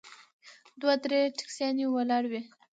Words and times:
دوه 0.79 0.93
درې 1.03 1.19
ټیکسیانې 1.37 1.85
ولاړې 1.89 2.27
وې. 2.31 2.41